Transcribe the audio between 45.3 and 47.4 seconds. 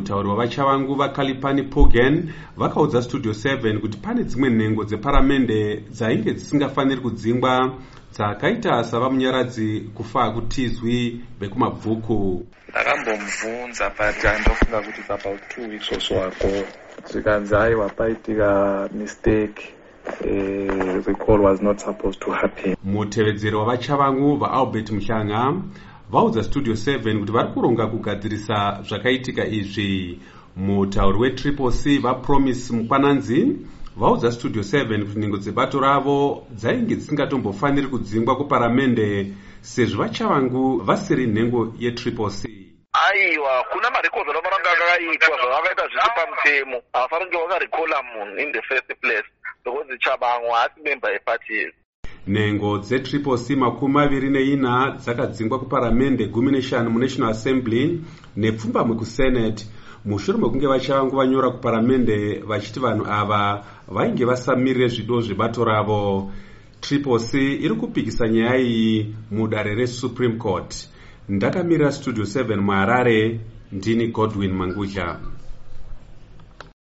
zvavakaita zvisi pamutemo havafanira